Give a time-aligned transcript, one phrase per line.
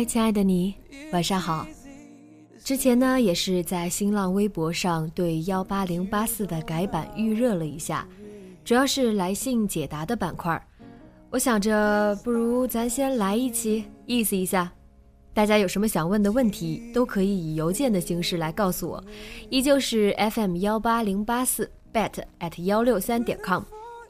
[0.00, 0.74] 嗨，亲爱的你，
[1.12, 1.66] 晚上好。
[2.64, 8.08] 之前呢，也是在新浪微博上对幺八零八四的改版预热了一下，
[8.64, 10.58] 主要是来信解答的板块。
[11.28, 14.72] 我想着，不如咱先来一期，意思一下。
[15.34, 19.04] 大家有什么想问的问题，都可以以邮件的形式来告诉我，
[19.50, 23.64] 依旧是 FM 幺八零八四 bet at 幺六三点 com。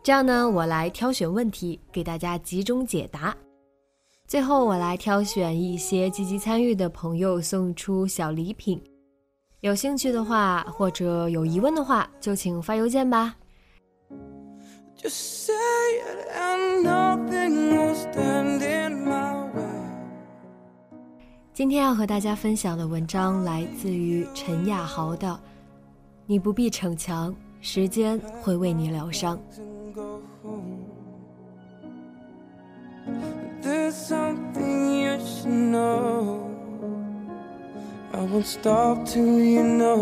[0.04, 3.36] 这样呢，我来挑选问题给大家集中解答。
[4.30, 8.80] 最后，我来挑选一些积极参与的朋友送出小礼品。
[9.58, 13.34] 有兴趣的话，或者有疑问的话，就请发邮件吧。
[21.52, 25.26] 今天要和大家分享的文章来自于陈亚豪的
[26.24, 29.36] 《你不必逞强，时间会为你疗伤》。
[33.62, 36.50] There's something you should know.
[38.12, 40.00] I won't stop till you know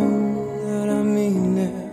[0.64, 1.90] that I mean it.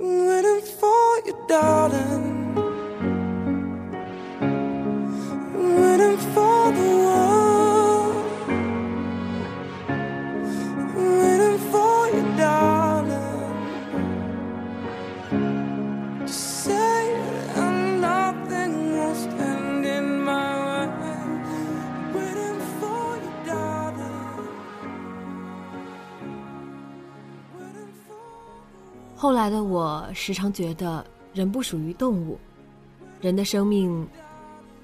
[0.00, 2.23] I'm waiting for you, darling.
[29.24, 31.02] 后来的我时常觉得，
[31.32, 32.38] 人不属于动物，
[33.22, 34.06] 人的生命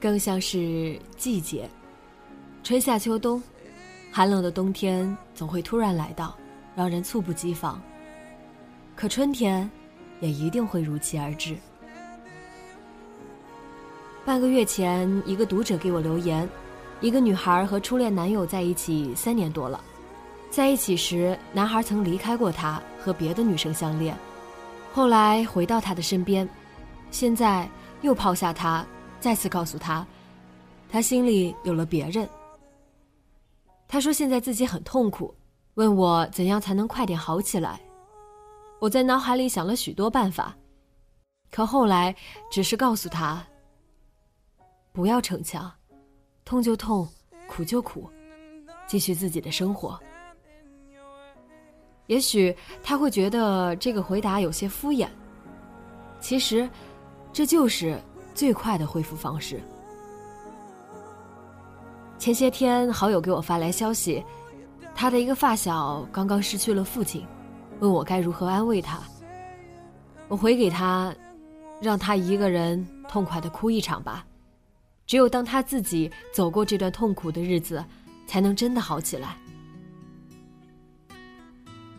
[0.01, 1.69] 更像是季节，
[2.63, 3.43] 春夏秋冬，
[4.11, 6.35] 寒冷的冬天总会突然来到，
[6.75, 7.79] 让人猝不及防。
[8.97, 9.71] 可春天
[10.21, 11.55] 也一定会如期而至。
[14.25, 16.49] 半个月前，一个读者给我留言，
[17.03, 19.79] 一个女孩和初恋男友在一起三年多了，
[20.51, 24.17] 在一起时，男孩曾离开过她，和别的女生相恋。
[24.93, 26.49] 后来回到他的身边，
[27.11, 27.69] 现在
[28.03, 28.85] 又抛下他，
[29.21, 30.07] 再次告诉他，
[30.89, 32.29] 他心里有了别人。
[33.87, 35.35] 他说现在自己很痛苦，
[35.75, 37.81] 问我怎样才能快点好起来。
[38.81, 40.57] 我在脑海里想了许多办法，
[41.51, 42.15] 可后来
[42.51, 43.45] 只是告诉他，
[44.93, 45.71] 不要逞强，
[46.45, 47.09] 痛就痛，
[47.47, 48.11] 苦就苦，
[48.87, 50.01] 继续自己的生活。
[52.11, 55.07] 也许他会觉得这个回答有些敷衍，
[56.21, 56.69] 其实，
[57.33, 57.97] 这就是
[58.35, 59.61] 最快的恢复方式。
[62.19, 64.25] 前些天，好友给我发来消息，
[64.93, 67.25] 他的一个发小刚刚失去了父亲，
[67.79, 68.99] 问我该如何安慰他。
[70.27, 71.15] 我回给他，
[71.81, 74.27] 让他一个人痛快的哭一场吧，
[75.07, 77.85] 只有当他自己走过这段痛苦的日子，
[78.27, 79.37] 才能真的好起来。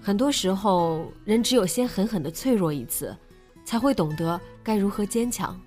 [0.03, 3.15] 很多时候，人只有先狠狠的脆弱一次，
[3.63, 5.59] 才会懂得该如何坚强。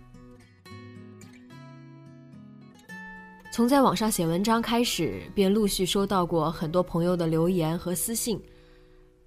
[3.52, 8.42] 从在网上写文章开始，便陆续收到过很多朋友的留言和私信，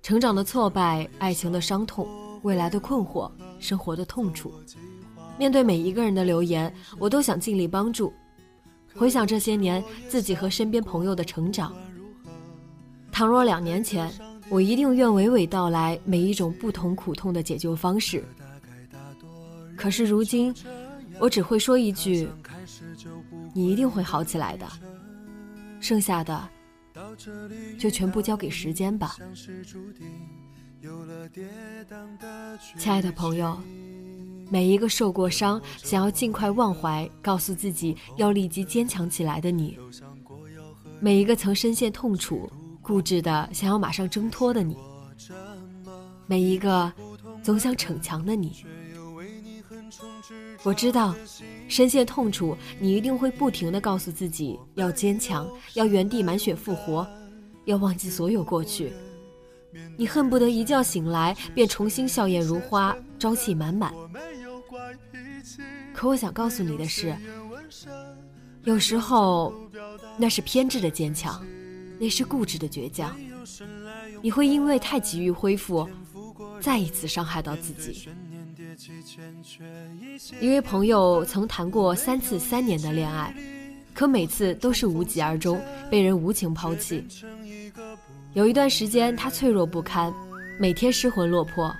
[0.03, 2.05] 成长的挫败、爱情的伤痛、
[2.43, 4.51] 未来的困惑、生活的痛楚。
[5.37, 8.11] 面对每一个人的留言，我都想尽力帮助。
[8.93, 11.73] 回想这些年自己和身边朋友的成长，
[13.09, 14.11] 倘若两年前。
[14.49, 18.23] 我一定愿娓娓道来每一种不同苦痛的解救方式。
[19.75, 20.53] 可是如今，
[21.19, 22.27] 我只会说一句
[23.53, 24.67] ：“你一定会好起来的。”
[25.79, 26.49] 剩下的，
[27.77, 29.15] 就全部交给时间吧。
[32.77, 33.57] 亲爱的朋友，
[34.49, 39.77] 每一个受过伤、想要尽快忘怀、告诉自己要立即坚强起来的你；
[40.99, 42.49] 每一个曾深陷痛楚、
[42.87, 44.77] 固执的想要马上挣脱的你；
[46.25, 46.89] 每一个
[47.43, 48.63] 总想逞强的你。
[50.63, 51.13] 我知道，
[51.67, 57.05] 深陷痛楚，你一定会不停的告诉自己要坚强，要原地满血复活，
[57.65, 58.93] 要忘记所有过去。
[59.97, 63.93] 你恨不得一觉醒来便重新笑靥如花，朝气满满。
[65.93, 67.13] 可我想告诉你的是，
[68.63, 69.53] 有时候
[70.17, 71.45] 那是偏执的坚强，
[71.99, 73.15] 那是固执的倔强。
[74.21, 75.87] 你会因为太急于恢复，
[76.59, 78.07] 再一次伤害到自己。
[80.39, 83.33] 一位朋友曾谈过三次三年的恋爱，
[83.93, 85.59] 可每次都是无疾而终，
[85.89, 87.03] 被人无情抛弃。
[88.33, 90.13] 有一段时间，他脆弱不堪，
[90.59, 91.73] 每天失魂落魄。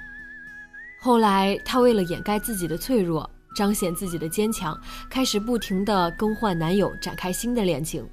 [1.00, 4.80] 后来，他为了掩盖自己的脆弱，彰显自己的坚强，
[5.10, 8.08] 开始不停地更换男友，展开新的恋情。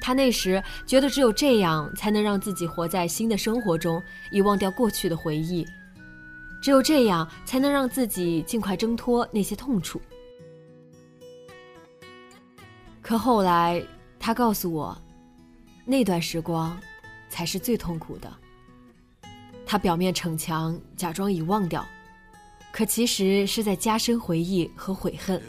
[0.00, 5.66] 他那时觉得，只有这样才能让自己活在新的生活中，以忘掉过去的回忆。
[6.62, 10.00] 只有这样，才能让自己尽快挣脱那些痛楚。
[13.02, 13.82] 可后来，
[14.18, 14.96] 他告诉我，
[15.84, 16.76] 那段时光。
[17.28, 18.32] 才是最痛苦的。
[19.66, 21.84] 他表面逞强，假装已忘掉，
[22.72, 25.42] 可其实是在加深回忆和悔恨，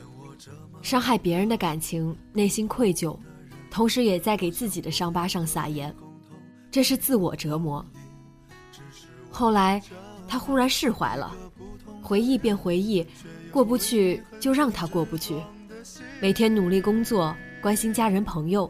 [0.82, 3.18] 伤害别人的感情，内心愧疚，
[3.78, 5.96] 同时也在给自己的伤疤上撒盐，
[6.72, 7.86] 这是自我折磨。
[9.30, 9.80] 后来，
[10.28, 11.32] 他忽然释怀了，
[12.02, 13.06] 回忆便回忆，
[13.52, 15.36] 过不去就让他过不去，
[16.20, 18.68] 每天努力工作，关心家人朋友，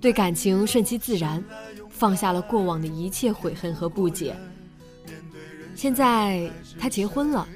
[0.00, 1.40] 对感情顺其自然。
[1.88, 4.34] 放下了过往的一切悔恨和不解。
[5.76, 7.46] 现在他结婚了，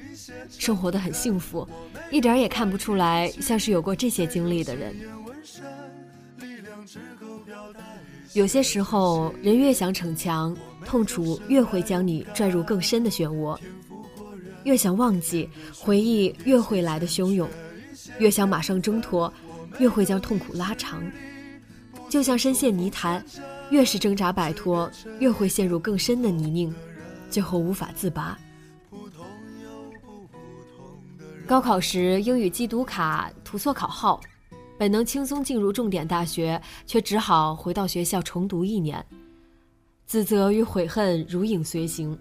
[0.49, 1.67] 生活的很幸福，
[2.13, 4.95] 一点也看不出来像是有过这些经历的人。
[8.35, 13.57] 有些时候，人越想逞强，痛楚越会将你拽入更深的漩涡；
[14.65, 17.47] 越想忘记，回忆越会来的汹涌；
[18.19, 19.33] 越想马上挣脱，
[19.79, 21.03] 越会将痛苦拉长。
[22.09, 23.25] 就像深陷泥潭。
[23.71, 24.89] 越是挣扎摆脱，
[25.21, 26.73] 越会陷入更深的泥泞，
[27.31, 28.39] 最后无法自拔。
[31.47, 34.21] 高考时英语机读卡涂错考号，
[34.77, 39.05] 本能轻松进入重点大学，却只好回到学校重读一年，
[40.05, 42.19] 自责与悔恨如影随形。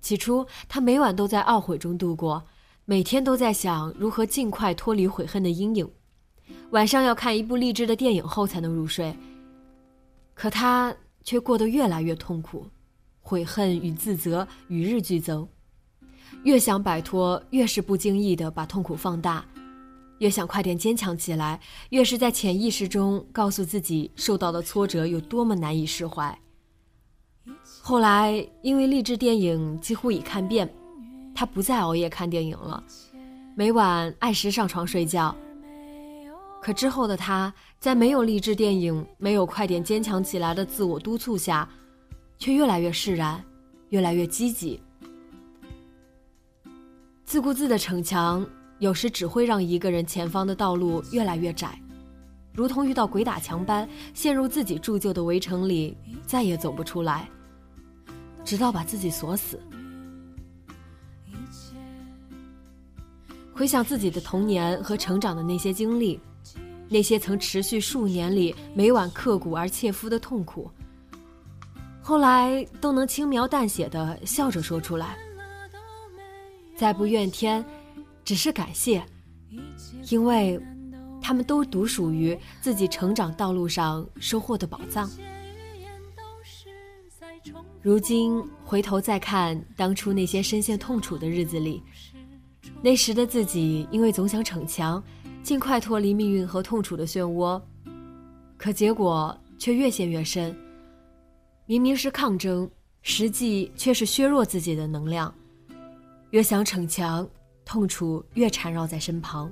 [0.00, 2.42] 起初，他每晚都在懊悔中度过，
[2.84, 5.90] 每天都在想如何尽快脱离悔恨的阴影。
[6.70, 9.16] 晚上要看一部励志的电影后才能入睡。
[10.34, 12.66] 可他却过得越来越痛苦，
[13.20, 15.48] 悔恨与自责与日俱增，
[16.42, 19.42] 越想摆脱，越是不经意的把痛苦放大；
[20.24, 21.60] 越想快点坚强起来，
[21.90, 26.34] 越是在潜意识中告诉自己受到的挫折有多么难以释怀。
[27.82, 30.66] 后来因为励志电影几乎已看遍，
[31.34, 32.82] 他不再熬夜看电影了，
[33.54, 35.36] 每晚按时上床睡觉。
[36.62, 41.68] 可之后的他，在没有励志电影、没有快点坚强起来的自我督促下，
[42.38, 43.44] 却越来越释然，
[43.90, 44.80] 越来越积极。
[47.26, 48.46] 自顾自的逞强，
[48.84, 51.80] 有时只会让一个人前方的道路越来越窄，
[52.52, 57.26] 如同遇到鬼打墙般，陷入自己铸就的围城里，再也走不出来，
[58.44, 59.58] 直到把自己锁死。
[63.54, 66.20] 回想自己的童年和成长的那些经历。
[66.86, 70.70] 那些曾持续数年里每晚刻骨而切肤的痛苦，
[72.02, 75.16] 后来都能轻描淡写的笑着说出来。
[76.76, 77.64] 再不怨天，
[78.24, 79.04] 只是感谢，
[80.10, 80.60] 因为
[81.20, 85.10] 他们都独属于自己成长道路上收获的宝藏。
[87.82, 91.82] 如今回头再看当初那些深陷痛楚的日子里，
[92.80, 95.02] 那时的自己因为总想逞强。
[95.42, 97.60] 尽快脱离命运和痛楚的漩涡，
[98.56, 100.56] 可结果却越陷越深。
[101.66, 102.66] 明明是抗争，
[103.02, 105.34] 实际却是削弱自己的能量。
[106.30, 107.28] 越想逞强，
[107.64, 109.50] 痛楚越缠绕在身旁。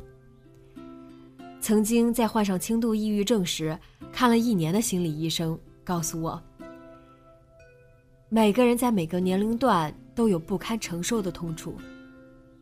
[1.60, 3.78] 曾经在患上轻度抑郁症时，
[4.12, 6.42] 看了一年的心理医生，告诉我，
[8.28, 11.74] 每个人在每个年龄段都有不堪承受的痛楚，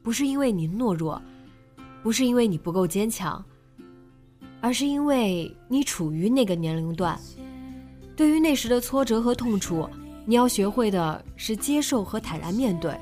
[0.03, 1.21] 不是因为你懦弱。
[2.03, 3.45] 不是因为你不够坚强，
[4.63, 7.21] 而是因为你处于那个年龄段，
[8.17, 9.87] 对于那时的挫折和痛楚，
[10.25, 12.99] 你要学会的是接受和坦然面对，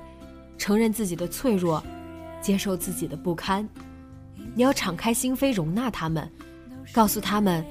[0.59, 1.81] 承认自己的脆弱，
[2.41, 3.69] 接受自己的不堪。
[4.55, 6.31] 你要敞开心扉，容纳他们，
[6.93, 7.65] 告诉他们，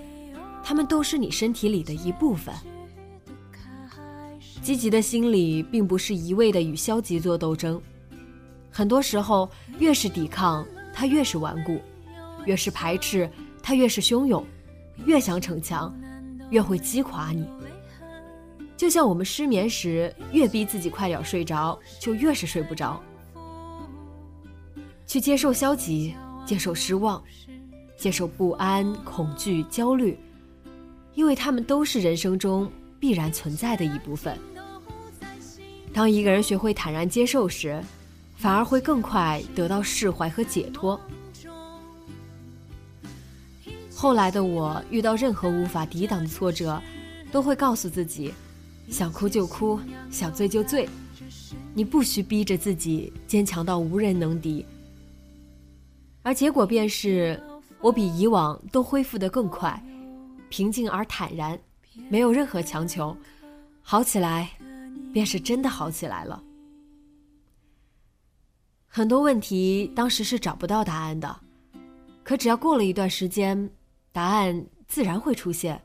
[0.64, 2.54] 他们都是你身体里的一部分。
[4.62, 7.82] 积极的心理并不是一味的与消极做斗争，
[8.70, 11.78] 很多时候越是抵抗，它越是顽固；
[12.46, 13.30] 越是排斥，
[13.64, 14.44] 它越是汹涌；
[15.06, 15.98] 越想逞强，
[16.50, 17.48] 越会击垮你。
[18.76, 23.02] 就像我们失眠时，越逼自己快点睡着，就越是睡不着。
[25.08, 26.14] 去接受消极，
[26.46, 27.24] 接受失望，
[27.98, 30.20] 接受不安、恐惧、焦虑，
[31.16, 34.38] 因为他们都是人生中必然存在的一部分。
[35.94, 37.82] 当一个人学会坦然接受时，
[38.36, 41.00] 反而会更快得到释怀和解脱。
[43.96, 46.80] 后来的我遇到任何无法抵挡的挫折，
[47.32, 48.34] 都会告诉自己：
[48.90, 49.80] 想哭就哭，
[50.12, 50.88] 想醉就醉。
[51.74, 54.66] 你不需逼着自己坚强到无人能敌。
[56.28, 57.42] 而结果便是，
[57.80, 59.82] 我比以往都恢复得更快，
[60.50, 61.58] 平静而坦然，
[62.10, 63.16] 没有任何强求，
[63.82, 64.50] 好起来。
[65.14, 66.44] 便是真的好起来了。
[68.86, 71.34] 很多问题当时是找不到答案的，
[72.26, 73.58] 可只要过了一段时间，
[74.12, 75.82] 答案自然会出现。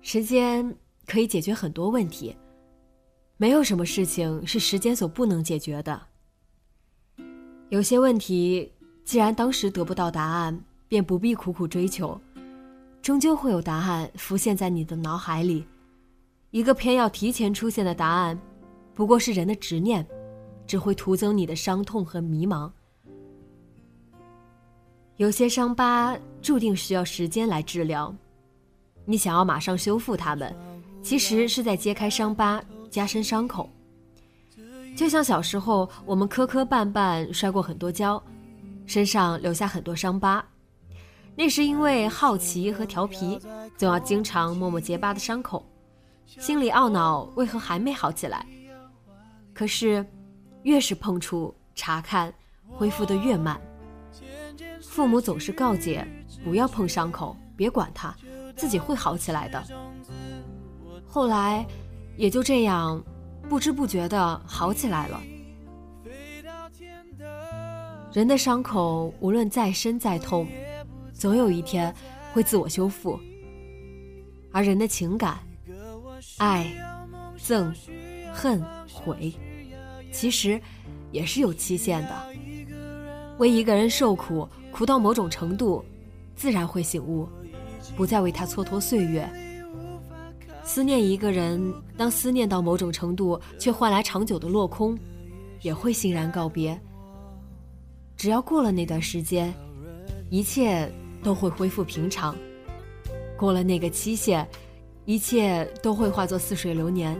[0.00, 2.34] 时间可以解决很多问题，
[3.36, 6.02] 没有什么事情是时间所不能解决的。
[7.72, 8.70] 有些问题，
[9.02, 12.20] 既然当时得不到答案，便不必苦苦追求，
[13.00, 15.64] 终究会有答案浮现在你的脑海里。
[16.50, 18.38] 一个偏要提前出现的答案，
[18.94, 20.06] 不过是人的执念，
[20.66, 22.70] 只会徒增你的伤痛和迷茫。
[25.16, 28.14] 有些伤疤注定需要时间来治疗，
[29.06, 30.54] 你想要马上修复它们，
[31.02, 33.66] 其实是在揭开伤疤，加深伤口。
[34.96, 38.22] 就像小时候我们磕磕绊绊摔过很多跤，
[38.86, 40.44] 身上留下很多伤疤，
[41.34, 43.40] 那是因为好奇和调皮，
[43.76, 45.64] 总要经常摸摸结疤的伤口。
[46.26, 48.46] 心里懊恼，为何还没好起来？
[49.52, 50.04] 可是，
[50.62, 52.32] 越是碰触、查看，
[52.70, 53.60] 恢复的越慢。
[54.80, 56.06] 父母总是告诫，
[56.44, 58.14] 不要碰伤口，别管它，
[58.56, 59.62] 自己会好起来的。
[61.06, 61.66] 后来，
[62.16, 63.02] 也就这样，
[63.48, 65.20] 不知不觉的好起来了。
[68.12, 70.46] 人的伤口，无论再深再痛，
[71.12, 71.94] 总有一天
[72.32, 73.18] 会自我修复。
[74.50, 75.38] 而人的情感，
[76.36, 76.66] 爱、
[77.38, 77.74] 憎、
[78.32, 79.32] 恨、悔，
[80.12, 80.60] 其实
[81.10, 82.10] 也是有期限的。
[83.38, 85.82] 为一个人受苦，苦到某种程度，
[86.36, 87.26] 自然会醒悟，
[87.96, 89.26] 不再为他蹉跎岁月。
[90.64, 94.98] 思念一个人，当思念到某种程度，却换来长久的落空，
[95.60, 96.78] 也会欣然告别。
[98.16, 99.52] 只要过了那段时间，
[100.30, 100.90] 一切
[101.22, 102.36] 都会恢复平常。
[103.36, 104.48] 过了那个期限。
[105.04, 107.18] 一切都会化作似水流年。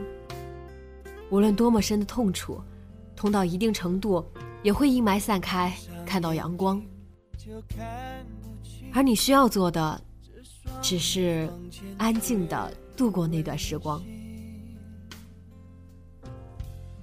[1.30, 2.61] 无论多么深的痛楚，
[3.16, 4.25] 痛到一定程度，
[4.62, 6.80] 也会阴霾散开，看到阳光。
[8.92, 10.00] 而你需要做的，
[10.80, 11.52] 只是
[11.99, 14.02] 安静的度过那段时光。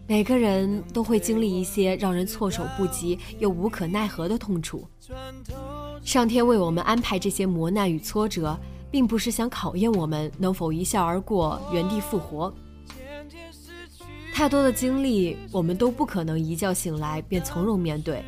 [0.07, 4.87] 每个人都会经历一些让人措手不及又无可奈何的痛楚。
[6.03, 8.57] 上天为我们安排这些磨难与挫折。
[8.91, 12.51] 并不是想考验我们能否一笑而过、原地复活。
[14.33, 18.23] 太多的经历，我们都不可能一觉醒来便从容面对。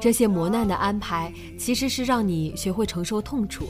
[0.00, 3.66] 这些磨难的安排，其实是让你学会承受痛楚，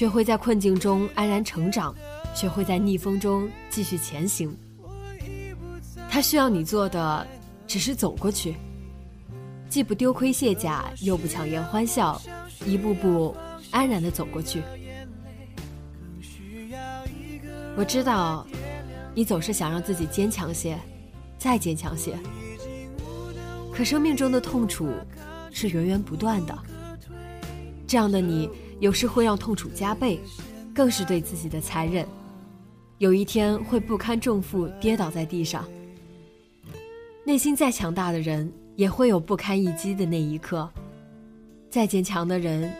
[0.00, 1.94] 学会在困境中安然成长，
[2.34, 4.56] 学会在逆风中继续前行。
[6.08, 7.26] 他需要你做的，
[7.66, 8.54] 只是走过去，
[9.68, 12.18] 既不丢盔卸甲，又不强颜欢笑，
[12.64, 13.36] 一步步
[13.70, 14.62] 安然地走过去。
[17.76, 18.46] 我知道，
[19.14, 20.78] 你总是想让自己坚强些，
[21.36, 22.18] 再坚强些。
[23.70, 24.88] 可生命中的痛楚
[25.50, 26.58] 是源源不断的，
[27.86, 28.48] 这样的你
[28.80, 30.18] 有时会让痛楚加倍，
[30.74, 32.06] 更是对自己的残忍。
[32.98, 35.64] 有一天会不堪重负跌倒在地上。
[37.24, 40.68] 内心再强大的人也会有不堪一击的那一刻，
[41.70, 42.72] 再坚强的人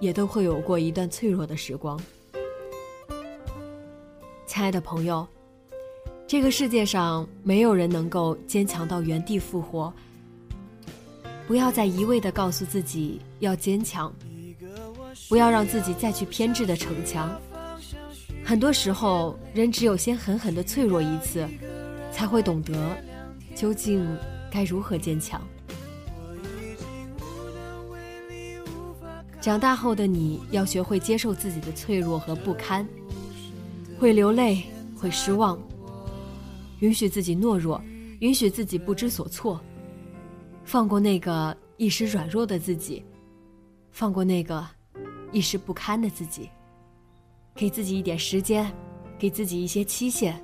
[0.00, 2.00] 也都会有过一段脆弱的时光。
[4.46, 5.26] 亲爱的朋友，
[6.26, 9.92] 这个世界上没有人能够坚强到原地复活。
[11.46, 14.12] 不要再一味的告诉自己要坚强，
[15.28, 17.38] 不要让自己再去偏执的逞强，
[18.42, 21.46] 很多时候，人只有先狠狠的脆弱一次，
[22.10, 22.96] 才会懂得
[23.54, 24.08] 究竟
[24.50, 25.46] 该如何坚强。
[29.38, 32.86] 长大后的你要学会接受自己的脆弱和不堪，
[33.98, 34.64] 会流泪，
[34.96, 35.58] 会失望，
[36.80, 37.80] 允许自己懦弱，
[38.20, 39.60] 允许自己不知所措，
[40.64, 43.04] 放过那个一时软弱的自己，
[43.92, 44.66] 放过那个
[45.32, 46.48] 一时不堪的自己。
[47.54, 48.72] 给自己一点时间，
[49.18, 50.40] 给自己一些期限。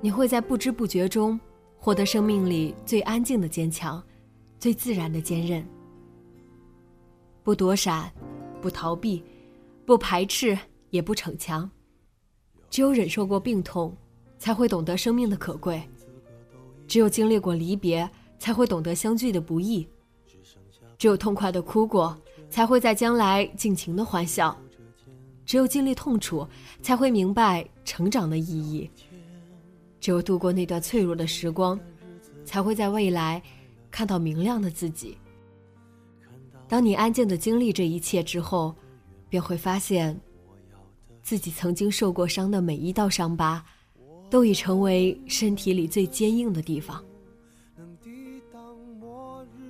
[0.00, 1.38] 你会在不知不觉中
[1.76, 4.02] 获得生命里最安静的坚强，
[4.58, 5.62] 最自然的坚韧。
[7.42, 8.10] 不躲闪，
[8.62, 9.22] 不逃避，
[9.84, 10.58] 不排斥，
[10.88, 11.70] 也不逞强。
[12.70, 13.94] 只有忍受过病痛，
[14.38, 15.80] 才会懂得生命的可贵；
[16.86, 18.08] 只有经历过离别，
[18.38, 19.86] 才会懂得相聚的不易；
[20.96, 22.16] 只有痛快的哭过，
[22.50, 24.54] 才会在将来尽情的欢笑。
[25.46, 26.46] 只有经历痛楚，
[26.82, 28.88] 才会明白成长的意义；
[30.00, 31.78] 只有度过那段脆弱的时光，
[32.44, 33.42] 才会在未来
[33.90, 35.16] 看到明亮的自己。
[36.68, 38.72] 当你安静的经历这一切之后，
[39.28, 40.20] 便会发现，
[41.20, 43.64] 自己曾经受过伤的每一道伤疤，
[44.28, 47.04] 都已成为身体里最坚硬的地方。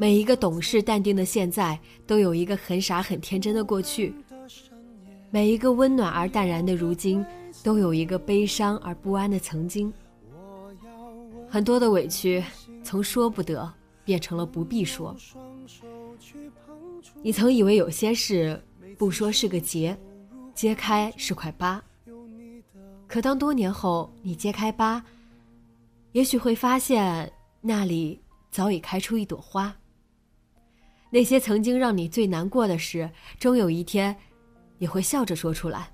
[0.01, 4.15] 每一个懂事淡定的现在，都有一个很傻很天真的过去。
[5.31, 7.23] 每一个温暖而淡然的如今，
[7.63, 9.93] 都有一个悲伤而不安的曾经。
[11.47, 12.43] 很多的委屈，
[12.83, 13.71] 从说不得
[14.03, 15.15] 变成了不必说。
[17.21, 18.59] 你曾以为有些事
[18.97, 19.95] 不说是个结，
[20.55, 21.85] 揭开是块疤。
[23.07, 25.05] 可当多年后你揭开疤，
[26.13, 28.19] 也许会发现那里
[28.51, 29.77] 早已开出一朵花。
[31.11, 34.17] 那些曾经让你最难过的事，终有一天。
[34.81, 35.93] 也会笑着说出来。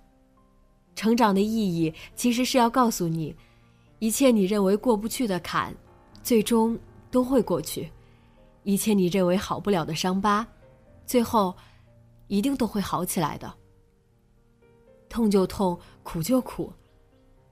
[0.95, 3.35] 成长的意义其实是要告诉你，
[3.99, 5.75] 一切你认为过不去的坎，
[6.23, 6.79] 最终
[7.11, 7.85] 都会过去；
[8.63, 10.47] 一切你认为好不了的伤疤，
[11.05, 11.53] 最后
[12.29, 13.53] 一定都会好起来的。
[15.09, 16.73] 痛就痛，苦就苦，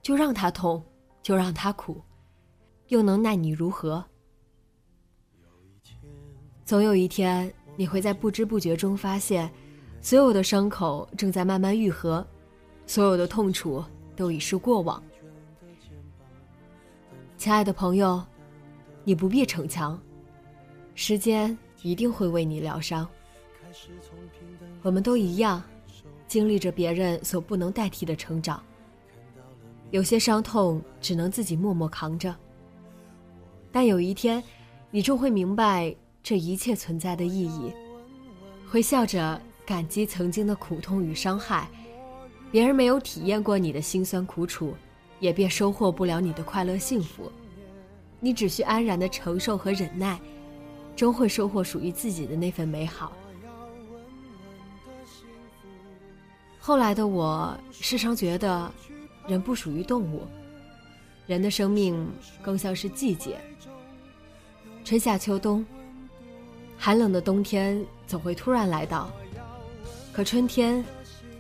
[0.00, 0.81] 就让它痛，
[1.20, 2.00] 就让它苦，
[2.87, 4.05] 又能奈你如何？
[6.64, 9.50] 总有一天，你会在不知不觉中发现。
[10.00, 12.27] 所有的伤口正在慢慢愈合，
[12.87, 13.83] 所有的痛楚
[14.14, 15.03] 都已是过往。
[17.38, 18.22] 亲爱的朋友，
[19.03, 19.98] 你不必逞强，
[20.94, 23.09] 时间一定会为你疗伤。
[24.83, 25.62] 我们都一样，
[26.27, 28.62] 经历着别人所不能代替的成长。
[29.90, 32.35] 有些伤痛只能自己默默扛着，
[33.72, 34.42] 但有一天，
[34.90, 37.72] 你终会明白这一切存在的意义，
[38.66, 39.40] 会笑着。
[39.66, 41.66] 感激曾经的苦痛与伤害，
[42.52, 44.74] 别人没有体验过你的辛酸苦楚，
[45.20, 47.32] 也便收获不了你的快乐幸福。
[48.20, 50.20] 你只需安然的承受和忍耐，
[50.94, 53.16] 终会收获属于自己的那份美好。
[56.58, 58.70] 后来的我时常觉得，
[59.26, 60.26] 人不属于动物，
[61.26, 62.06] 人的生命
[62.42, 63.40] 更像是季节。
[64.84, 65.64] 春夏秋冬，
[66.78, 69.10] 寒冷的冬天总会突然来到。
[70.12, 70.84] 可春天，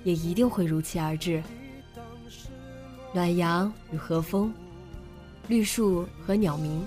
[0.02, 1.42] 也一定会如期而至。
[3.12, 4.52] 暖阳与和风，
[5.46, 6.84] 绿树和鸟鸣，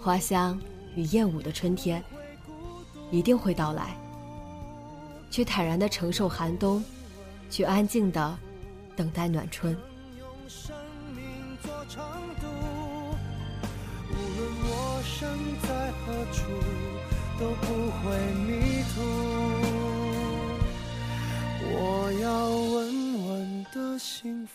[0.00, 0.60] 花香
[0.94, 2.00] 与燕舞的春天，
[3.10, 3.96] 一定会到来。
[5.30, 6.84] 去坦然的承受寒冬，
[7.50, 8.38] 去安静的
[8.94, 9.76] 等待暖春。
[14.06, 15.28] 无论我身
[15.62, 16.44] 在何处，
[17.38, 18.16] 都不会
[18.46, 19.02] 迷途。
[21.76, 22.74] 我要稳
[23.26, 24.52] 稳的幸福，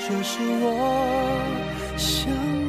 [0.00, 0.66] 这是我
[1.96, 2.61] 想。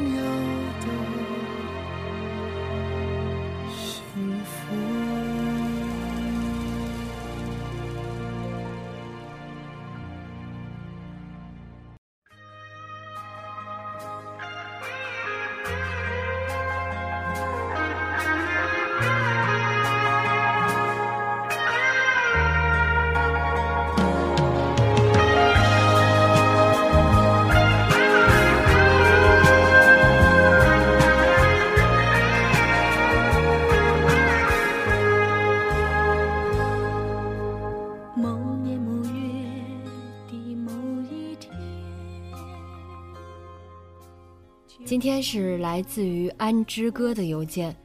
[45.03, 47.75] 天是来自于安之歌的邮件。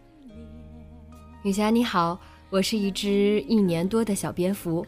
[1.42, 2.16] 女侠你好，
[2.48, 4.86] 我是一只一年多的小蝙蝠，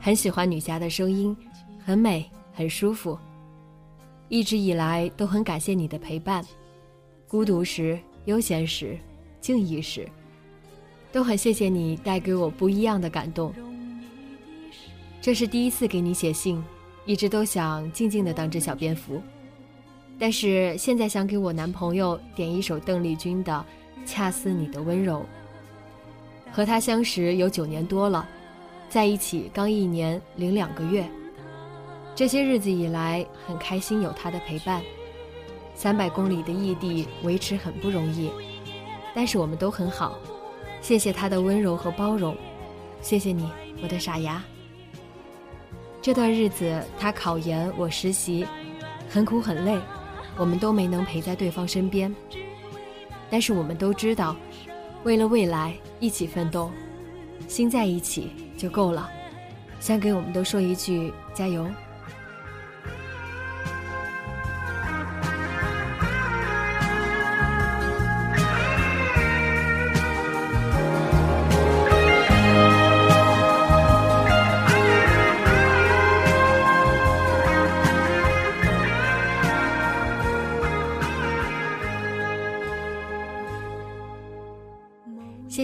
[0.00, 1.36] 很喜欢女侠的声音，
[1.78, 3.16] 很美，很舒服。
[4.28, 6.44] 一直以来都很感谢你的陪伴，
[7.28, 8.98] 孤独时、悠闲时、
[9.40, 10.08] 静意时，
[11.12, 13.54] 都很谢谢你带给我不一样的感动。
[15.20, 16.60] 这是第一次给你写信，
[17.06, 19.22] 一直都想静静的当只小蝙蝠，
[20.20, 23.64] 但是现在想给我男朋友点一首邓丽君的
[24.06, 25.20] 《恰似你的温柔》。
[26.52, 28.28] 和他相识有九年多了，
[28.88, 31.08] 在一起刚一年零两个月。
[32.14, 34.82] 这些日子以来，很开心有他的陪伴。
[35.74, 38.30] 三百公里的异地维持很不容易，
[39.14, 40.18] 但是我们都很好。
[40.82, 42.36] 谢谢他的温柔和包容，
[43.00, 43.48] 谢谢你，
[43.82, 44.42] 我的傻牙。
[46.02, 48.46] 这段日子他考研，我实习，
[49.08, 49.78] 很苦很累，
[50.36, 52.14] 我们都没能陪在对方身边。
[53.30, 54.36] 但是我们都知道。
[55.02, 56.70] 为了未来一起奋斗，
[57.48, 59.10] 心在一起就够了。
[59.78, 61.66] 想给我们都说一句加油。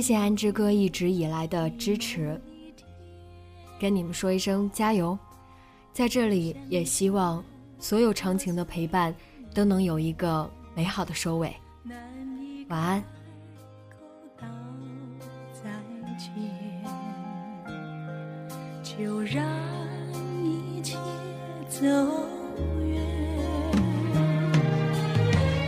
[0.06, 2.40] 谢安之哥一直以来的支持，
[3.76, 5.18] 跟你们说一声加油！
[5.92, 7.44] 在这里也希望
[7.80, 9.12] 所有长情的陪伴
[9.52, 11.52] 都能有一个美好的收尾。
[12.68, 13.02] 晚安。
[18.84, 19.44] 就让
[20.44, 20.96] 一切
[21.68, 23.02] 走远，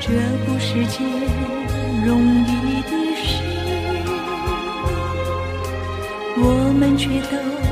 [0.00, 0.12] 这
[0.46, 1.04] 不是件
[2.06, 2.77] 容易
[6.98, 7.67] 却都